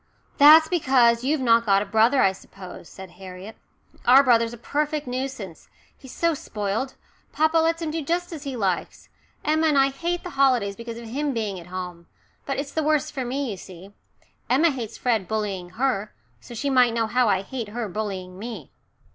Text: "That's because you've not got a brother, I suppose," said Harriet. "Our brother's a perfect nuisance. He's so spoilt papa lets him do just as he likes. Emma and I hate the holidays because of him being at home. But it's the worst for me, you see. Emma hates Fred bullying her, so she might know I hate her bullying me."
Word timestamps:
"That's 0.39 0.67
because 0.67 1.23
you've 1.23 1.41
not 1.41 1.63
got 1.63 1.83
a 1.83 1.85
brother, 1.85 2.23
I 2.23 2.31
suppose," 2.31 2.89
said 2.89 3.11
Harriet. 3.21 3.55
"Our 4.03 4.23
brother's 4.23 4.51
a 4.51 4.57
perfect 4.57 5.05
nuisance. 5.05 5.69
He's 5.95 6.11
so 6.11 6.33
spoilt 6.33 6.95
papa 7.33 7.59
lets 7.59 7.83
him 7.83 7.91
do 7.91 8.01
just 8.01 8.33
as 8.33 8.41
he 8.41 8.55
likes. 8.55 9.09
Emma 9.45 9.67
and 9.67 9.77
I 9.77 9.89
hate 9.91 10.23
the 10.23 10.31
holidays 10.31 10.75
because 10.75 10.97
of 10.97 11.05
him 11.07 11.35
being 11.35 11.59
at 11.59 11.67
home. 11.67 12.07
But 12.47 12.57
it's 12.57 12.71
the 12.71 12.81
worst 12.81 13.13
for 13.13 13.23
me, 13.23 13.51
you 13.51 13.57
see. 13.57 13.91
Emma 14.49 14.71
hates 14.71 14.97
Fred 14.97 15.27
bullying 15.27 15.69
her, 15.77 16.15
so 16.39 16.55
she 16.55 16.71
might 16.71 16.95
know 16.95 17.05
I 17.05 17.43
hate 17.43 17.67
her 17.69 17.87
bullying 17.87 18.39
me." 18.39 18.71